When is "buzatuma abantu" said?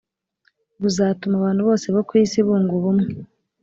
0.81-1.61